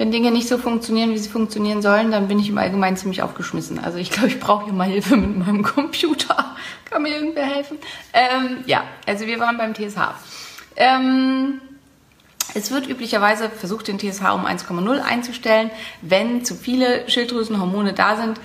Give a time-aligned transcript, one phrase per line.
[0.00, 3.20] wenn Dinge nicht so funktionieren, wie sie funktionieren sollen, dann bin ich im Allgemeinen ziemlich
[3.20, 3.78] aufgeschmissen.
[3.78, 6.56] Also ich glaube, ich brauche hier mal Hilfe mit meinem Computer.
[6.86, 7.76] Kann mir irgendwer helfen?
[8.14, 9.98] Ähm, ja, also wir waren beim TSH.
[10.76, 11.60] Ähm,
[12.54, 15.70] es wird üblicherweise versucht, den TSH um 1,0 einzustellen.
[16.00, 18.40] Wenn zu viele Schilddrüsenhormone da sind,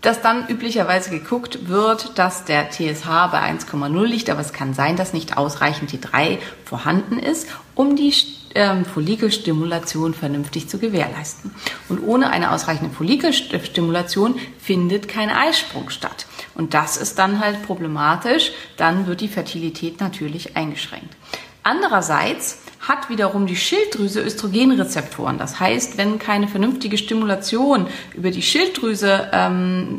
[0.00, 4.96] dass dann üblicherweise geguckt wird, dass der TSH bei 1,0 liegt, aber es kann sein,
[4.96, 7.46] dass nicht ausreichend T3 vorhanden ist,
[7.76, 8.12] um die
[8.56, 11.52] ähm, Follikelstimulation vernünftig zu gewährleisten.
[11.88, 16.26] Und ohne eine ausreichende Follikelstimulation findet kein Eisprung statt.
[16.54, 21.14] Und das ist dann halt problematisch, dann wird die Fertilität natürlich eingeschränkt.
[21.62, 25.38] Andererseits hat wiederum die Schilddrüse Östrogenrezeptoren.
[25.38, 29.98] Das heißt, wenn keine vernünftige Stimulation über die Schilddrüse, ähm,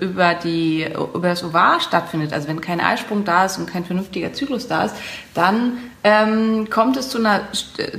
[0.00, 4.32] über, die, über das Ovar stattfindet, also wenn kein Eisprung da ist und kein vernünftiger
[4.32, 4.94] Zyklus da ist,
[5.34, 7.48] dann ähm, kommt es zu einer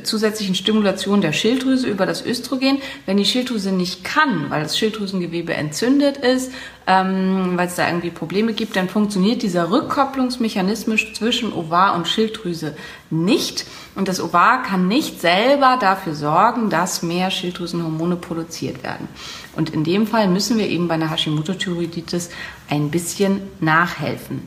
[0.01, 2.79] zusätzlichen Stimulation der Schilddrüse über das Östrogen.
[3.05, 6.51] Wenn die Schilddrüse nicht kann, weil das Schilddrüsengewebe entzündet ist,
[6.87, 12.75] ähm, weil es da irgendwie Probleme gibt, dann funktioniert dieser Rückkopplungsmechanismus zwischen Ovar und Schilddrüse
[13.11, 13.67] nicht.
[13.93, 19.07] Und das Ovar kann nicht selber dafür sorgen, dass mehr Schilddrüsenhormone produziert werden.
[19.55, 22.29] Und in dem Fall müssen wir eben bei einer Hashimoto-Thyreoiditis
[22.69, 24.41] ein bisschen nachhelfen.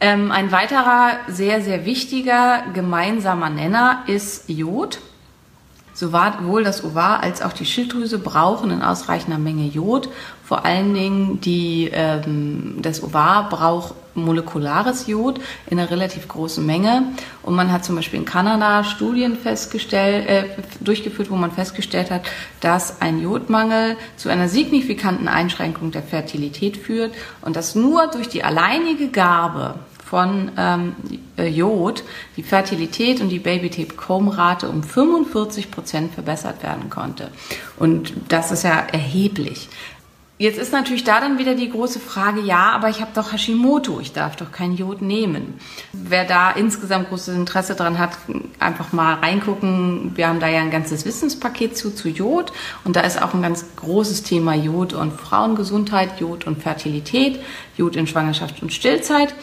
[0.00, 5.00] Ähm, ein weiterer sehr, sehr wichtiger gemeinsamer Nenner ist Jod.
[5.98, 10.08] Sowohl das Ovar als auch die Schilddrüse brauchen in ausreichender Menge Jod.
[10.44, 17.02] Vor allen Dingen die, ähm, das Ovar braucht molekulares Jod in einer relativ großen Menge.
[17.42, 20.44] Und man hat zum Beispiel in Kanada Studien festgestellt, äh,
[20.78, 22.22] durchgeführt, wo man festgestellt hat,
[22.60, 27.12] dass ein Jodmangel zu einer signifikanten Einschränkung der Fertilität führt
[27.42, 29.74] und dass nur durch die alleinige Gabe
[30.08, 30.96] von ähm,
[31.36, 32.02] Jod
[32.36, 37.30] die Fertilität und die Baby-Take-Home-Rate um 45 Prozent verbessert werden konnte.
[37.78, 39.68] Und das ist ja erheblich.
[40.40, 43.98] Jetzt ist natürlich da dann wieder die große Frage, ja, aber ich habe doch Hashimoto,
[43.98, 45.54] ich darf doch kein Jod nehmen.
[45.92, 48.16] Wer da insgesamt großes Interesse dran hat,
[48.60, 50.12] einfach mal reingucken.
[50.14, 52.52] Wir haben da ja ein ganzes Wissenspaket zu, zu Jod
[52.84, 57.40] und da ist auch ein ganz großes Thema Jod und Frauengesundheit, Jod und Fertilität,
[57.76, 59.34] Jod in Schwangerschaft und Stillzeit.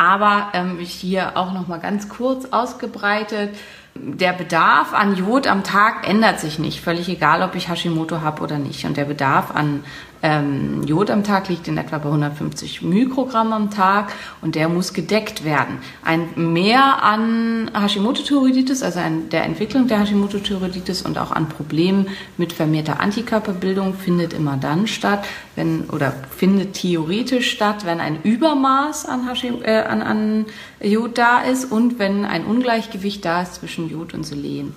[0.00, 3.50] Aber ähm, hier auch noch mal ganz kurz ausgebreitet
[3.94, 8.42] der Bedarf an Jod am Tag ändert sich nicht, völlig egal, ob ich Hashimoto habe
[8.42, 8.84] oder nicht.
[8.84, 9.84] Und der Bedarf an
[10.22, 14.92] ähm, Jod am Tag liegt in etwa bei 150 Mikrogramm am Tag und der muss
[14.92, 15.78] gedeckt werden.
[16.04, 22.52] Ein Mehr an Hashimoto-Thyreoiditis, also an der Entwicklung der Hashimoto-Thyreoiditis und auch an Problemen mit
[22.52, 25.24] vermehrter Antikörperbildung findet immer dann statt,
[25.56, 30.46] wenn oder findet theoretisch statt, wenn ein Übermaß an, Hashim, äh, an, an
[30.82, 34.74] Jod da ist und wenn ein Ungleichgewicht da ist zwischen Jod und Selen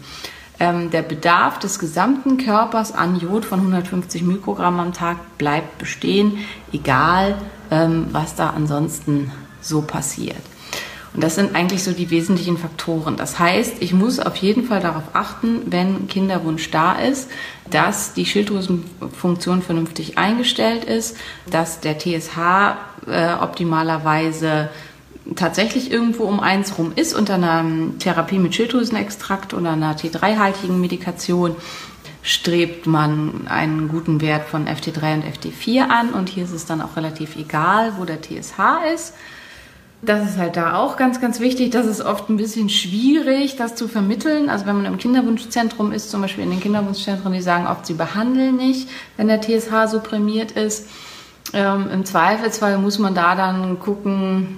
[0.64, 6.38] ähm, der Bedarf des gesamten Körpers an Jod von 150 Mikrogramm am Tag bleibt bestehen,
[6.72, 7.36] egal
[7.70, 10.38] ähm, was da ansonsten so passiert.
[11.14, 13.18] Und das sind eigentlich so die wesentlichen Faktoren.
[13.18, 17.30] Das heißt, ich muss auf jeden Fall darauf achten, wenn Kinderwunsch da ist,
[17.70, 21.18] dass die Schilddrüsenfunktion vernünftig eingestellt ist,
[21.52, 24.70] dass der TSH äh, optimalerweise
[25.36, 27.66] tatsächlich irgendwo um eins rum ist, unter einer
[28.00, 31.56] Therapie mit Schilddrüsenextrakt oder einer T3-haltigen Medikation,
[32.22, 36.82] strebt man einen guten Wert von FT3 und FT4 an und hier ist es dann
[36.82, 39.14] auch relativ egal, wo der TSH ist.
[40.02, 41.72] Das ist halt da auch ganz, ganz wichtig.
[41.72, 44.50] Das ist oft ein bisschen schwierig, das zu vermitteln.
[44.50, 47.94] Also wenn man im Kinderwunschzentrum ist, zum Beispiel in den Kinderwunschzentren, die sagen oft, sie
[47.94, 50.90] behandeln nicht, wenn der TSH supprimiert ist.
[51.54, 54.58] Ähm, Im Zweifelsfall muss man da dann gucken,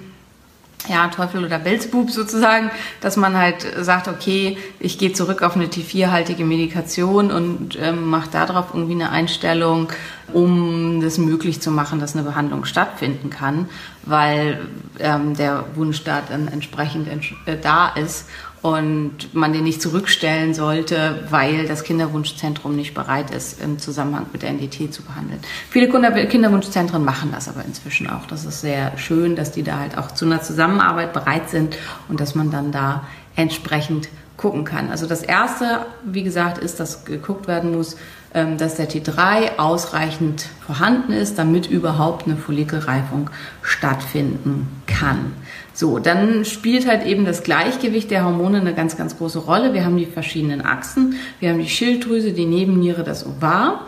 [0.87, 2.69] ja, Teufel oder Belzbub sozusagen,
[3.01, 8.29] dass man halt sagt, okay, ich gehe zurück auf eine T4-haltige Medikation und ähm, mache
[8.31, 9.89] darauf irgendwie eine Einstellung,
[10.33, 13.67] um das möglich zu machen, dass eine Behandlung stattfinden kann,
[14.03, 14.67] weil
[14.99, 17.07] ähm, der Wunsch da dann entsprechend
[17.45, 18.27] äh, da ist
[18.65, 24.41] und man den nicht zurückstellen sollte, weil das Kinderwunschzentrum nicht bereit ist, im Zusammenhang mit
[24.41, 25.39] der NDT zu behandeln.
[25.69, 28.25] Viele Kinderwunschzentren machen das aber inzwischen auch.
[28.25, 31.77] Das ist sehr schön, dass die da halt auch zu einer Zusammenarbeit bereit sind
[32.09, 33.03] und dass man dann da
[33.35, 34.89] entsprechend gucken kann.
[34.89, 37.95] Also das erste, wie gesagt, ist, dass geguckt werden muss,
[38.33, 43.29] ähm, dass der T3 ausreichend vorhanden ist, damit überhaupt eine Follikelreifung
[43.61, 45.33] stattfinden kann.
[45.73, 49.73] So, dann spielt halt eben das Gleichgewicht der Hormone eine ganz, ganz große Rolle.
[49.73, 53.87] Wir haben die verschiedenen Achsen, wir haben die Schilddrüse, die Nebenniere, das Ovar.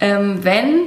[0.00, 0.82] Ähm, wenn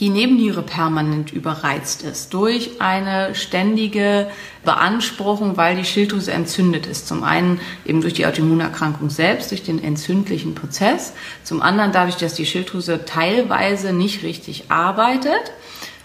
[0.00, 4.30] die Nebenniere permanent überreizt ist durch eine ständige
[4.64, 7.08] Beanspruchung, weil die Schilddrüse entzündet ist.
[7.08, 11.14] Zum einen eben durch die Autoimmunerkrankung selbst, durch den entzündlichen Prozess.
[11.42, 15.52] Zum anderen dadurch, dass die Schilddrüse teilweise nicht richtig arbeitet.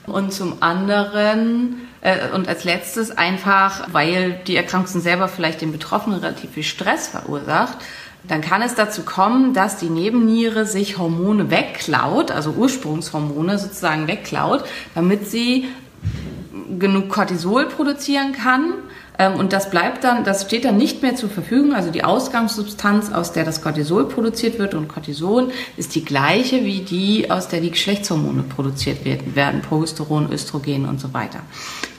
[0.05, 6.19] Und zum anderen äh, und als letztes einfach, weil die Erkrankung selber vielleicht den Betroffenen
[6.19, 7.79] relativ viel Stress verursacht,
[8.27, 14.63] dann kann es dazu kommen, dass die Nebenniere sich Hormone wegklaut, also Ursprungshormone sozusagen wegklaut,
[14.95, 15.65] damit sie
[16.77, 18.73] genug Cortisol produzieren kann.
[19.19, 21.73] Ähm, und das bleibt dann, das steht dann nicht mehr zur Verfügung.
[21.73, 26.81] Also die Ausgangssubstanz, aus der das Cortisol produziert wird und Cortison ist die gleiche wie
[26.81, 31.39] die, aus der die Geschlechtshormone produziert werden, Progesteron, Östrogen und so weiter.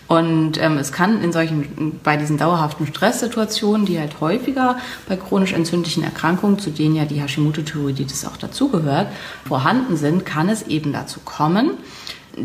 [0.08, 5.52] Und ähm, es kann in solchen, bei diesen dauerhaften Stresssituationen, die halt häufiger bei chronisch
[5.52, 9.08] entzündlichen Erkrankungen, zu denen ja die Hashimoto-Thyreoiditis auch dazugehört,
[9.46, 11.72] vorhanden sind, kann es eben dazu kommen,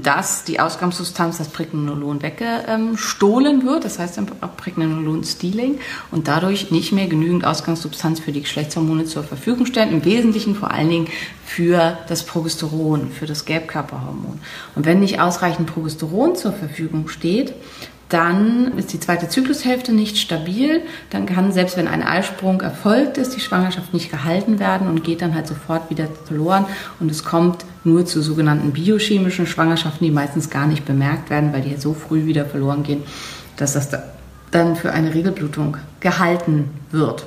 [0.02, 3.86] dass die Ausgangssubstanz, das Pregnenolon, weggestohlen wird.
[3.86, 5.80] Das heißt dann auch Pregnenolon-Stealing
[6.12, 9.92] und dadurch nicht mehr genügend Ausgangssubstanz für die Geschlechtshormone zur Verfügung stellen.
[9.92, 11.08] Im Wesentlichen vor allen Dingen
[11.46, 14.40] für das Progesteron, für das Gelbkörperhormon.
[14.76, 17.54] Und wenn nicht ausreichend Progesteron zur Verfügung steht,
[18.10, 20.82] dann ist die zweite Zyklushälfte nicht stabil.
[21.10, 25.22] Dann kann, selbst wenn ein Eisprung erfolgt ist, die Schwangerschaft nicht gehalten werden und geht
[25.22, 26.66] dann halt sofort wieder verloren.
[27.00, 31.62] Und es kommt nur zu sogenannten biochemischen Schwangerschaften, die meistens gar nicht bemerkt werden, weil
[31.62, 33.04] die so früh wieder verloren gehen,
[33.58, 33.90] dass das
[34.52, 37.26] dann für eine Regelblutung gehalten wird.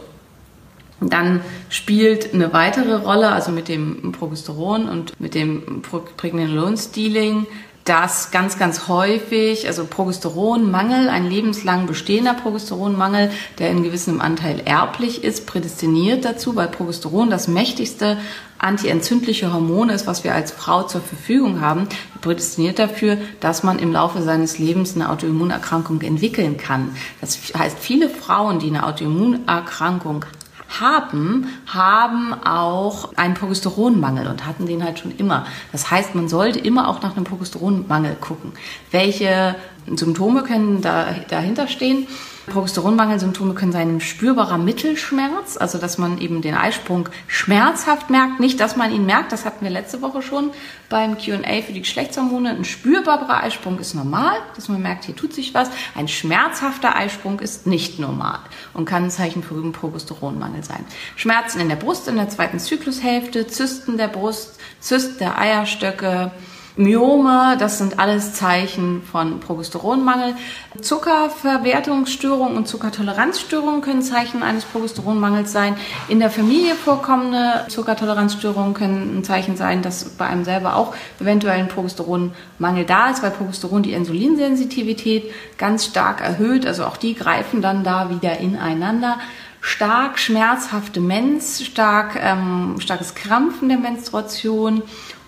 [1.00, 5.82] Dann spielt eine weitere Rolle, also mit dem Progesteron und mit dem
[6.17, 7.46] Pregnenolon-Stealing,
[7.86, 13.30] dass ganz, ganz häufig, also Progesteronmangel, ein lebenslang bestehender Progesteronmangel,
[13.60, 18.18] der in gewissem Anteil erblich ist, prädestiniert dazu, weil Progesteron das mächtigste
[18.58, 21.88] antientzündliche Hormon ist, was wir als Frau zur Verfügung haben,
[22.22, 26.96] prädestiniert dafür, dass man im Laufe seines Lebens eine Autoimmunerkrankung entwickeln kann.
[27.20, 30.24] Das heißt, viele Frauen, die eine Autoimmunerkrankung
[30.68, 35.46] haben, haben auch einen Progesteronmangel und hatten den halt schon immer.
[35.72, 38.52] Das heißt, man sollte immer auch nach einem Progesteronmangel gucken.
[38.90, 39.54] Welche
[39.86, 42.06] Symptome können da, dahinter stehen?
[42.46, 48.38] Progesteronmangelsymptome können sein ein spürbarer Mittelschmerz, also dass man eben den Eisprung schmerzhaft merkt.
[48.38, 50.50] Nicht, dass man ihn merkt, das hatten wir letzte Woche schon
[50.88, 52.50] beim QA für die Geschlechtshormone.
[52.50, 55.70] Ein spürbarer Eisprung ist normal, dass man merkt, hier tut sich was.
[55.96, 58.38] Ein schmerzhafter Eisprung ist nicht normal
[58.75, 60.84] und kann ein Zeichen für einen Progesteronmangel sein.
[61.16, 66.31] Schmerzen in der Brust in der zweiten Zyklushälfte, Zysten der Brust, Zysten der Eierstöcke,
[66.78, 70.34] Myome, das sind alles Zeichen von Progesteronmangel.
[70.82, 75.75] Zuckerverwertungsstörungen und Zuckertoleranzstörungen können Zeichen eines Progesteronmangels sein.
[76.08, 81.58] In der Familie vorkommende Zuckertoleranzstörungen können ein Zeichen sein, dass bei einem selber auch eventuell
[81.58, 86.67] ein Progesteronmangel da ist, weil Progesteron die Insulinsensitivität ganz stark erhöht.
[86.67, 89.19] Also auch die greifen dann da wieder ineinander
[89.67, 94.82] stark schmerzhafte Mens, stark, ähm, starkes Krampfen der Menstruation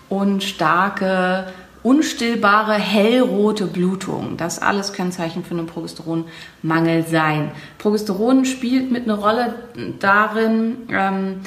[0.09, 1.47] und starke,
[1.83, 4.35] unstillbare, hellrote Blutung.
[4.37, 7.51] Das alles können Zeichen für einen Progesteronmangel sein.
[7.77, 9.55] Progesteron spielt mit einer Rolle
[9.99, 11.41] darin, ähm,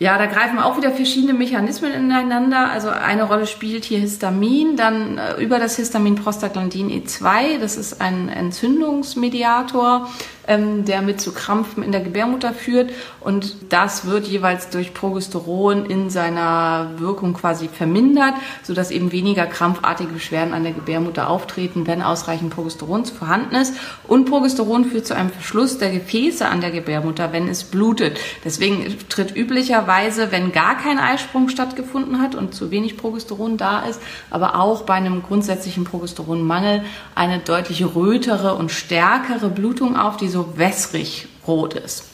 [0.00, 2.70] ja, da greifen auch wieder verschiedene Mechanismen ineinander.
[2.70, 8.00] Also eine Rolle spielt hier Histamin, dann äh, über das Histamin Prostaglandin E2, das ist
[8.00, 10.08] ein Entzündungsmediator
[10.48, 12.90] ähm, der mit zu Krampfen in der Gebärmutter führt.
[13.20, 20.12] Und das wird jeweils durch Progesteron in seiner Wirkung quasi vermindert, sodass eben weniger krampfartige
[20.12, 23.74] Beschwerden an der Gebärmutter auftreten, wenn ausreichend Progesteron vorhanden ist.
[24.06, 28.18] Und Progesteron führt zu einem Verschluss der Gefäße an der Gebärmutter, wenn es blutet.
[28.44, 34.00] Deswegen tritt üblicherweise, wenn gar kein Eisprung stattgefunden hat und zu wenig Progesteron da ist,
[34.30, 36.82] aber auch bei einem grundsätzlichen Progesteronmangel
[37.14, 42.04] eine deutlich rötere und stärkere Blutung auf, die so wässrig rot ist.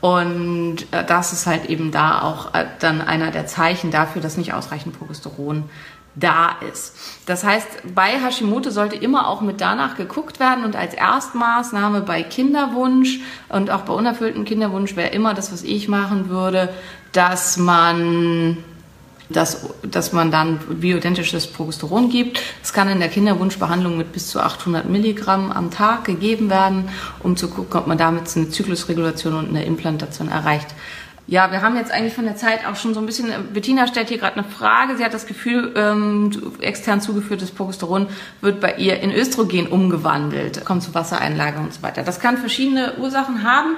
[0.00, 4.36] Und äh, das ist halt eben da auch äh, dann einer der Zeichen dafür, dass
[4.36, 5.64] nicht ausreichend Progesteron
[6.14, 6.96] da ist.
[7.26, 12.22] Das heißt, bei Hashimoto sollte immer auch mit danach geguckt werden und als Erstmaßnahme bei
[12.22, 16.70] Kinderwunsch und auch bei unerfülltem Kinderwunsch wäre immer das, was ich machen würde,
[17.12, 18.56] dass man
[19.28, 22.40] dass, dass man dann bioidentisches Progesteron gibt.
[22.62, 26.88] Es kann in der Kinderwunschbehandlung mit bis zu 800 Milligramm am Tag gegeben werden,
[27.20, 30.68] um zu gucken, ob man damit eine Zyklusregulation und eine Implantation erreicht.
[31.28, 34.08] Ja, wir haben jetzt eigentlich von der Zeit auch schon so ein bisschen, Bettina stellt
[34.10, 34.96] hier gerade eine Frage.
[34.96, 36.30] Sie hat das Gefühl, ähm,
[36.60, 38.06] extern zugeführtes Progesteron
[38.42, 42.04] wird bei ihr in Östrogen umgewandelt, kommt zu Wassereinlage und so weiter.
[42.04, 43.76] Das kann verschiedene Ursachen haben.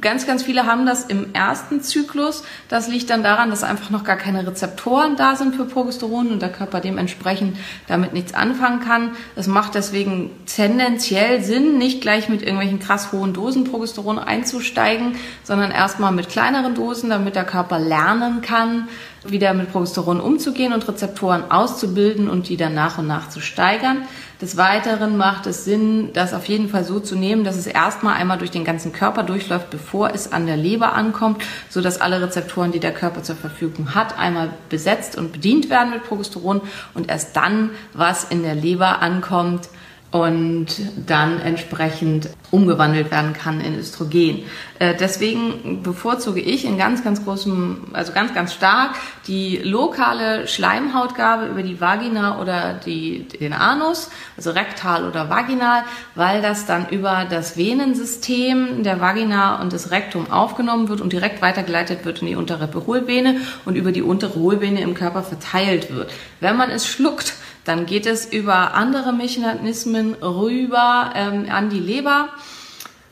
[0.00, 2.42] Ganz, ganz viele haben das im ersten Zyklus.
[2.68, 6.42] Das liegt dann daran, dass einfach noch gar keine Rezeptoren da sind für Progesteron und
[6.42, 9.12] der Körper dementsprechend damit nichts anfangen kann.
[9.36, 15.70] Es macht deswegen tendenziell Sinn, nicht gleich mit irgendwelchen krass hohen Dosen Progesteron einzusteigen, sondern
[15.70, 18.88] erstmal mit kleineren Dosen, damit der Körper lernen kann,
[19.24, 24.02] wieder mit Progesteron umzugehen und Rezeptoren auszubilden und die dann nach und nach zu steigern.
[24.40, 28.14] Des Weiteren macht es Sinn, das auf jeden Fall so zu nehmen, dass es erstmal
[28.14, 32.20] einmal durch den ganzen Körper durchläuft, bevor es an der Leber ankommt, so dass alle
[32.20, 36.60] Rezeptoren, die der Körper zur Verfügung hat, einmal besetzt und bedient werden mit Progesteron
[36.94, 39.68] und erst dann, was in der Leber ankommt,
[40.12, 40.66] und
[41.06, 44.44] dann entsprechend umgewandelt werden kann in Östrogen.
[44.78, 48.90] Äh, deswegen bevorzuge ich in ganz, ganz großem, also ganz, ganz stark
[49.26, 56.42] die lokale Schleimhautgabe über die Vagina oder die, den Anus, also rektal oder vaginal, weil
[56.42, 62.04] das dann über das Venensystem der Vagina und des Rektum aufgenommen wird und direkt weitergeleitet
[62.04, 66.12] wird in die untere Hohlvene und über die untere Hohlvene im Körper verteilt wird.
[66.40, 67.32] Wenn man es schluckt,
[67.64, 72.28] dann geht es über andere Mechanismen rüber ähm, an die Leber,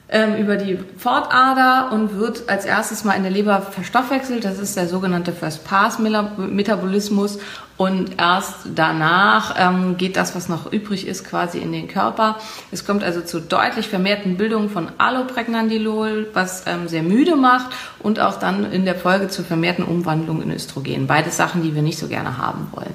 [0.08, 4.44] ähm, über die Pfortader und wird als erstes mal in der Leber verstoffwechselt.
[4.44, 7.38] Das ist der sogenannte First-Pass-Metabolismus.
[7.76, 12.36] Und erst danach ähm, geht das, was noch übrig ist, quasi in den Körper.
[12.70, 18.20] Es kommt also zu deutlich vermehrten Bildungen von Allopregnandilol, was ähm, sehr müde macht und
[18.20, 21.06] auch dann in der Folge zu vermehrten Umwandlungen in Östrogen.
[21.06, 22.94] Beide Sachen, die wir nicht so gerne haben wollen.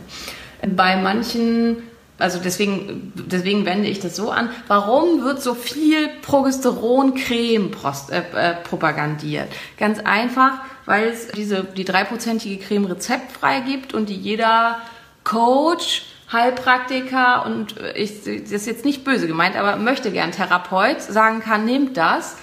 [0.75, 1.83] Bei manchen
[2.17, 4.49] also deswegen, deswegen wende ich das so an.
[4.67, 7.71] Warum wird so viel Progesteroncreme
[8.09, 9.49] äh, äh, propagandiert?
[9.77, 14.79] Ganz einfach, weil es diese, die dreiprozentige Creme rezeptfrei gibt und die jeder
[15.25, 21.41] Coach, Heilpraktiker und ich, das ist jetzt nicht böse gemeint, aber möchte gern Therapeut sagen
[21.41, 22.37] kann, nehmt das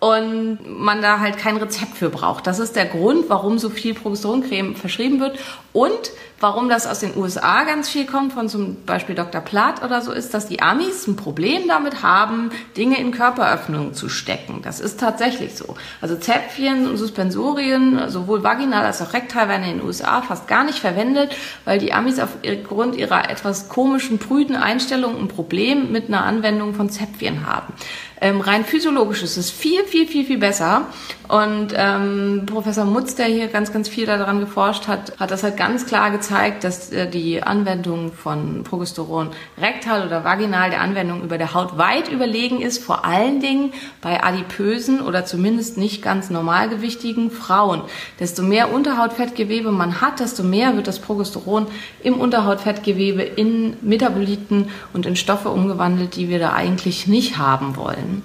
[0.00, 2.46] und man da halt kein Rezept für braucht.
[2.46, 5.38] Das ist der Grund, warum so viel Progesteroncreme verschrieben wird
[5.72, 6.10] und
[6.40, 9.40] warum das aus den USA ganz viel kommt, von zum Beispiel Dr.
[9.40, 14.08] Platt oder so, ist, dass die Amis ein Problem damit haben, Dinge in Körperöffnungen zu
[14.08, 14.60] stecken.
[14.62, 15.76] Das ist tatsächlich so.
[16.00, 20.64] Also Zäpfchen und Suspensorien, sowohl vaginal als auch rektal, werden in den USA fast gar
[20.64, 26.24] nicht verwendet, weil die Amis aufgrund ihrer etwas komischen, prüden Einstellung ein Problem mit einer
[26.24, 27.72] Anwendung von Zäpfchen haben.
[28.20, 30.86] Ähm, rein physiologisch ist es viel, viel, viel, viel besser.
[31.28, 35.56] Und ähm, Professor Mutz, der hier ganz, ganz viel daran geforscht hat, hat das halt
[35.56, 39.30] ganz klar gezeigt, dass äh, die Anwendung von Progesteron
[39.60, 44.22] rektal oder vaginal der Anwendung über der Haut weit überlegen ist, vor allen Dingen bei
[44.22, 47.82] adipösen oder zumindest nicht ganz normalgewichtigen Frauen.
[48.20, 51.66] Desto mehr Unterhautfettgewebe man hat, desto mehr wird das Progesteron
[52.02, 58.22] im Unterhautfettgewebe in Metaboliten und in Stoffe umgewandelt, die wir da eigentlich nicht haben wollen.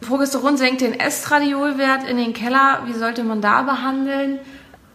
[0.00, 2.82] Progesteron senkt den Estradiolwert in den Keller.
[2.86, 4.38] Wie sollte man da behandeln?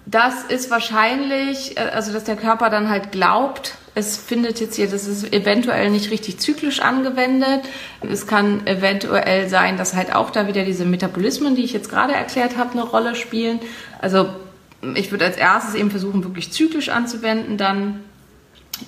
[0.06, 4.90] Das ist wahrscheinlich, äh, also dass der Körper dann halt glaubt, es findet jetzt hier,
[4.90, 7.62] das ist eventuell nicht richtig zyklisch angewendet.
[8.02, 12.14] Es kann eventuell sein, dass halt auch da wieder diese Metabolismen, die ich jetzt gerade
[12.14, 13.60] erklärt habe, eine Rolle spielen.
[14.00, 14.30] Also
[14.96, 18.02] ich würde als erstes eben versuchen, wirklich zyklisch anzuwenden, dann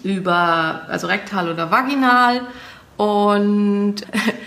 [0.03, 2.41] über, also rektal oder vaginal.
[2.95, 3.95] Und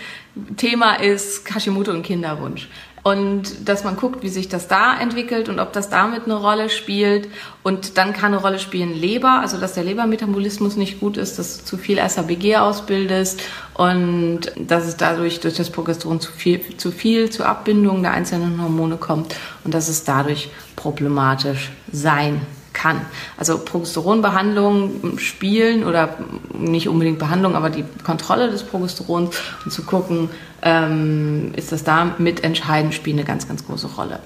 [0.57, 2.67] Thema ist Hashimoto und Kinderwunsch.
[3.07, 6.69] Und dass man guckt, wie sich das da entwickelt und ob das damit eine Rolle
[6.69, 7.29] spielt.
[7.63, 11.59] Und dann kann eine Rolle spielen Leber, also dass der Lebermetabolismus nicht gut ist, dass
[11.59, 13.41] du zu viel SABG ausbildest
[13.75, 18.61] und dass es dadurch durch das Progesteron zu viel, zu viel zur Abbindung der einzelnen
[18.61, 19.33] Hormone kommt
[19.63, 22.41] und dass es dadurch problematisch sein
[22.77, 23.01] kann.
[23.37, 26.17] Also Progesteronbehandlungen spielen oder
[26.53, 30.29] nicht unbedingt Behandlung, aber die Kontrolle des Progesterons und zu gucken,
[30.61, 34.19] ähm, ist das da mit entscheidend, spielt eine ganz, ganz große Rolle.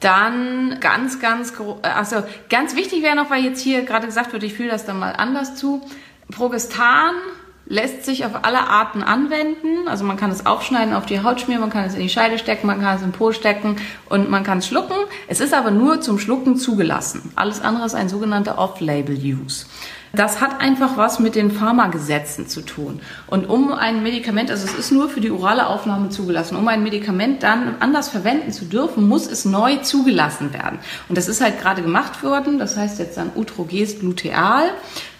[0.00, 1.52] Dann ganz, ganz,
[1.82, 4.98] also ganz wichtig wäre noch, weil jetzt hier gerade gesagt wird, ich fühle das dann
[4.98, 5.82] mal anders zu.
[6.30, 7.14] Progestan
[7.70, 9.86] lässt sich auf alle Arten anwenden.
[9.86, 12.36] Also man kann es aufschneiden, auf die Haut schmieren, man kann es in die Scheide
[12.36, 13.76] stecken, man kann es im Po stecken
[14.08, 14.96] und man kann es schlucken.
[15.28, 17.30] Es ist aber nur zum Schlucken zugelassen.
[17.36, 19.66] Alles andere ist ein sogenannter Off-Label-Use.
[20.12, 23.00] Das hat einfach was mit den Pharmagesetzen zu tun.
[23.28, 26.82] Und um ein Medikament, also es ist nur für die orale Aufnahme zugelassen, um ein
[26.82, 30.80] Medikament dann anders verwenden zu dürfen, muss es neu zugelassen werden.
[31.08, 32.58] Und das ist halt gerade gemacht worden.
[32.58, 34.70] Das heißt jetzt dann Utroges Gluteal.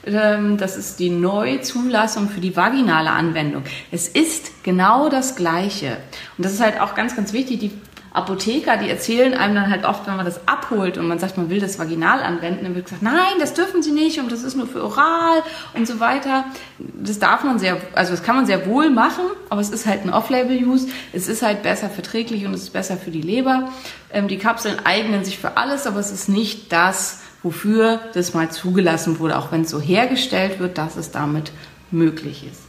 [0.07, 3.64] Ähm, das ist die Neuzulassung für die vaginale Anwendung.
[3.90, 5.99] Es ist genau das Gleiche.
[6.37, 7.61] Und das ist halt auch ganz, ganz wichtig.
[7.61, 7.73] Die
[8.12, 11.49] Apotheker, die erzählen einem dann halt oft, wenn man das abholt und man sagt, man
[11.49, 14.57] will das vaginal anwenden, dann wird gesagt, nein, das dürfen sie nicht und das ist
[14.57, 15.42] nur für oral
[15.75, 16.45] und so weiter.
[16.78, 20.04] Das darf man sehr, also das kann man sehr wohl machen, aber es ist halt
[20.04, 20.88] ein Off-Label-Use.
[21.12, 23.71] Es ist halt besser verträglich und es ist besser für die Leber.
[24.12, 28.50] Ähm, die Kapseln eignen sich für alles, aber es ist nicht das, wofür das mal
[28.50, 31.52] zugelassen wurde, auch wenn es so hergestellt wird, dass es damit
[31.90, 32.62] möglich ist.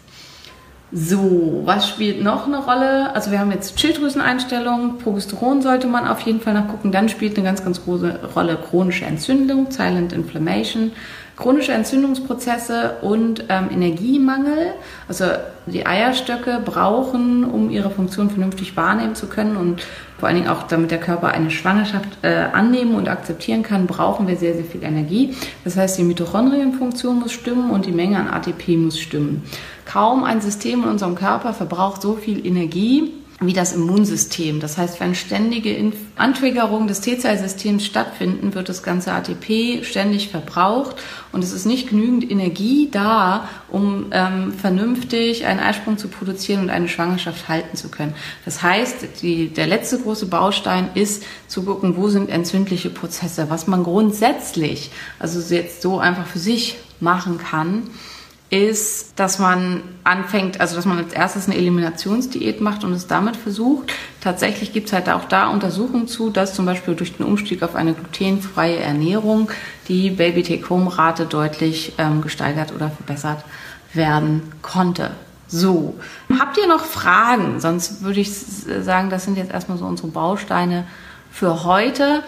[0.94, 3.16] So, was spielt noch eine Rolle?
[3.16, 6.92] Also wir haben jetzt Schilddrüseneinstellungen, Progesteron sollte man auf jeden Fall nachgucken.
[6.92, 10.92] Dann spielt eine ganz, ganz große Rolle chronische Entzündung, Silent Inflammation,
[11.38, 14.74] chronische Entzündungsprozesse und ähm, Energiemangel.
[15.08, 15.26] Also
[15.66, 19.82] die Eierstöcke brauchen, um ihre Funktion vernünftig wahrnehmen zu können und
[20.18, 24.28] vor allen Dingen auch damit der Körper eine Schwangerschaft äh, annehmen und akzeptieren kann, brauchen
[24.28, 25.36] wir sehr, sehr viel Energie.
[25.64, 29.44] Das heißt, die Mitochondrienfunktion muss stimmen und die Menge an ATP muss stimmen.
[29.86, 34.60] Kaum ein System in unserem Körper verbraucht so viel Energie wie das Immunsystem.
[34.60, 40.96] Das heißt, wenn ständige Antriggerungen des T-Zellsystems stattfinden, wird das ganze ATP ständig verbraucht
[41.32, 46.70] und es ist nicht genügend Energie da, um ähm, vernünftig einen Eisprung zu produzieren und
[46.70, 48.14] eine Schwangerschaft halten zu können.
[48.46, 53.66] Das heißt, die, der letzte große Baustein ist zu gucken, wo sind entzündliche Prozesse, was
[53.66, 57.90] man grundsätzlich, also jetzt so einfach für sich machen kann
[58.52, 63.38] ist, dass man anfängt, also dass man als erstes eine Eliminationsdiät macht und es damit
[63.38, 63.94] versucht.
[64.20, 67.76] Tatsächlich gibt es halt auch da Untersuchungen zu, dass zum Beispiel durch den Umstieg auf
[67.76, 69.50] eine glutenfreie Ernährung
[69.88, 73.46] die Baby-Take-Home-Rate deutlich ähm, gesteigert oder verbessert
[73.94, 75.12] werden konnte.
[75.48, 75.96] So,
[76.38, 77.62] habt ihr noch Fragen?
[77.62, 80.86] Sonst würde ich sagen, das sind jetzt erstmal so unsere Bausteine
[81.32, 82.24] für heute.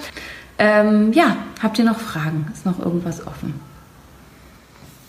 [0.58, 2.48] Ähm, ja, habt ihr noch Fragen?
[2.54, 3.73] Ist noch irgendwas offen?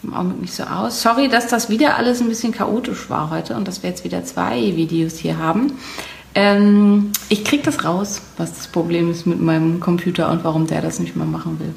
[0.04, 1.02] Im Augenblick nicht so aus.
[1.02, 4.24] Sorry, dass das wieder alles ein bisschen chaotisch war heute und dass wir jetzt wieder
[4.24, 5.72] zwei Videos hier haben.
[6.34, 10.82] Ähm, ich krieg das raus, was das Problem ist mit meinem Computer und warum der
[10.82, 11.74] das nicht mehr machen will.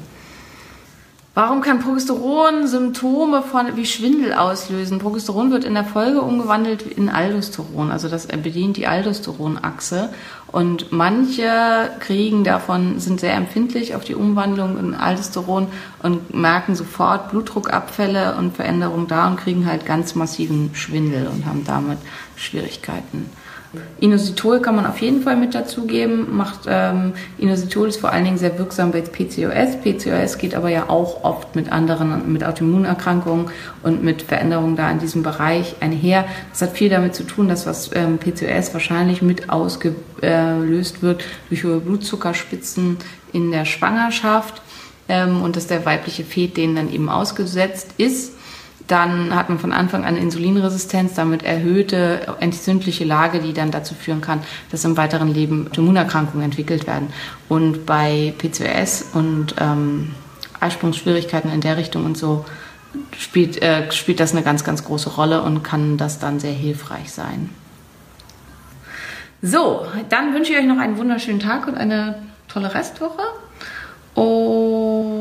[1.38, 4.98] Warum kann Progesteron Symptome von, wie Schwindel auslösen?
[4.98, 10.08] Progesteron wird in der Folge umgewandelt in Aldosteron, also das bedient die Aldosteronachse.
[10.50, 15.68] Und manche kriegen davon, sind sehr empfindlich auf die Umwandlung in Aldosteron
[16.02, 21.62] und merken sofort Blutdruckabfälle und Veränderungen da und kriegen halt ganz massiven Schwindel und haben
[21.64, 21.98] damit
[22.34, 23.30] Schwierigkeiten.
[24.00, 26.36] Inositol kann man auf jeden Fall mit dazugeben.
[26.36, 29.76] Macht, ähm, Inositol ist vor allen Dingen sehr wirksam bei PCOS.
[29.82, 33.50] PCOS geht aber ja auch oft mit anderen, mit Autoimmunerkrankungen
[33.82, 36.24] und mit Veränderungen da in diesem Bereich einher.
[36.50, 41.64] Das hat viel damit zu tun, dass was ähm, PCOS wahrscheinlich mit ausgelöst wird durch
[41.64, 42.96] hohe Blutzuckerspitzen
[43.32, 44.62] in der Schwangerschaft
[45.08, 48.37] ähm, und dass der weibliche Fet denen dann eben ausgesetzt ist.
[48.88, 54.22] Dann hat man von Anfang an Insulinresistenz, damit erhöhte entzündliche Lage, die dann dazu führen
[54.22, 57.12] kann, dass im weiteren Leben Immunerkrankungen entwickelt werden.
[57.48, 60.14] Und bei PCOS und ähm,
[60.60, 62.46] Eisprungsschwierigkeiten in der Richtung und so
[63.16, 67.12] spielt, äh, spielt das eine ganz, ganz große Rolle und kann das dann sehr hilfreich
[67.12, 67.50] sein.
[69.42, 72.16] So, dann wünsche ich euch noch einen wunderschönen Tag und eine
[72.48, 73.22] tolle Restwoche.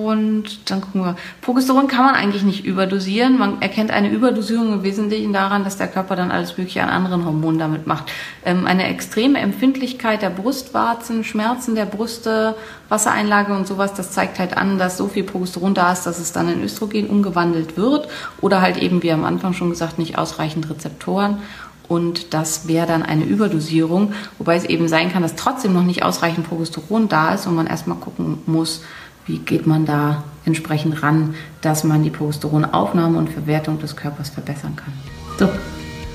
[0.07, 1.17] Und dann gucken wir.
[1.41, 3.37] Progesteron kann man eigentlich nicht überdosieren.
[3.37, 7.25] Man erkennt eine Überdosierung im Wesentlichen daran, dass der Körper dann alles Mögliche an anderen
[7.25, 8.09] Hormonen damit macht.
[8.45, 12.55] Ähm, eine extreme Empfindlichkeit der Brustwarzen, Schmerzen der Brüste,
[12.87, 16.31] Wassereinlage und sowas, das zeigt halt an, dass so viel Progesteron da ist, dass es
[16.31, 18.07] dann in Östrogen umgewandelt wird.
[18.39, 21.39] Oder halt eben, wie am Anfang schon gesagt, nicht ausreichend Rezeptoren
[21.87, 26.03] und das wäre dann eine Überdosierung, wobei es eben sein kann, dass trotzdem noch nicht
[26.03, 28.81] ausreichend Progesteron da ist und man erstmal gucken muss,
[29.27, 34.75] wie geht man da entsprechend ran, dass man die Progesteronaufnahme und Verwertung des Körpers verbessern
[34.75, 34.93] kann.
[35.37, 35.47] So,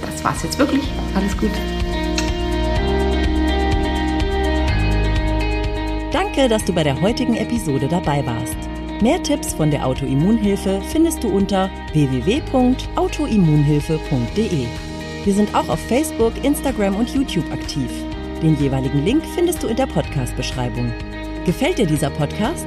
[0.04, 0.82] das war's jetzt wirklich.
[1.14, 1.52] Alles gut.
[6.10, 8.56] Danke, dass du bei der heutigen Episode dabei warst.
[9.02, 14.66] Mehr Tipps von der Autoimmunhilfe findest du unter www.autoimmunhilfe.de.
[15.24, 17.90] Wir sind auch auf Facebook, Instagram und YouTube aktiv.
[18.42, 20.90] Den jeweiligen Link findest du in der Podcast-Beschreibung.
[21.44, 22.66] Gefällt dir dieser Podcast?